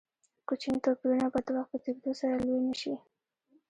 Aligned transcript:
کوچني 0.47 0.79
توپیرونه 0.85 1.27
به 1.33 1.39
د 1.45 1.47
وخت 1.55 1.69
په 1.71 1.77
تېرېدو 1.83 2.11
سره 2.21 2.35
لوی 2.45 2.59
نه 2.67 2.75
شي. 2.81 2.93